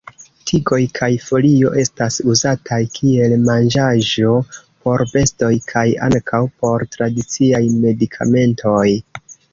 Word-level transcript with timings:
Tigoj 0.51 0.77
kaj 0.99 1.09
folio 1.25 1.73
estas 1.81 2.15
uzataj 2.35 2.79
kiel 2.95 3.35
manĝaĵo 3.43 4.33
por 4.55 5.03
bestoj 5.13 5.53
kaj 5.75 5.87
ankaŭ 6.09 6.41
por 6.63 6.87
tradiciaj 6.97 7.65
medikamentoj. 7.87 8.87